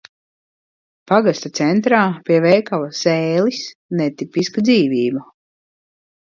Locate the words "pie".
2.31-2.41